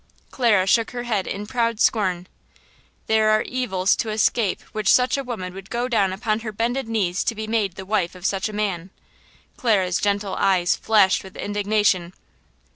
'"Clara 0.31 0.65
shook 0.65 0.89
her 0.89 1.03
head 1.03 1.27
in 1.27 1.45
proud 1.45 1.79
scorn. 1.79 2.25
"There 3.05 3.29
are 3.29 3.43
evils 3.43 3.95
to 3.97 4.09
escape 4.09 4.63
which 4.71 4.91
such 4.91 5.15
a 5.15 5.23
woman 5.23 5.53
would 5.53 5.69
go 5.69 5.87
down 5.87 6.11
upon 6.11 6.39
her 6.39 6.51
bended 6.51 6.87
knees 6.87 7.23
to 7.23 7.35
be 7.35 7.45
made 7.45 7.75
the 7.75 7.85
wife 7.85 8.15
of 8.15 8.25
such 8.25 8.49
a 8.49 8.53
man." 8.53 8.89
Clara's 9.57 9.99
gentle 9.99 10.33
eyes 10.39 10.75
flashed 10.75 11.23
with 11.23 11.37
indignation. 11.37 12.13